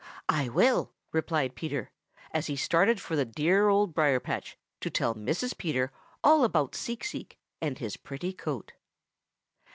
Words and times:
"I 0.29 0.49
will," 0.49 0.93
replied 1.11 1.53
Peter, 1.53 1.91
as 2.31 2.47
he 2.47 2.55
started 2.55 2.99
for 2.99 3.15
the 3.15 3.23
dear 3.23 3.67
Old 3.69 3.93
Briar 3.93 4.19
patch 4.19 4.57
to 4.79 4.89
tell 4.89 5.13
Mrs. 5.13 5.55
Peter 5.55 5.91
all 6.23 6.43
about 6.43 6.73
Seek 6.73 7.03
Seek 7.03 7.37
and 7.61 7.77
his 7.77 7.97
pretty 7.97 8.33
coat. 8.33 8.73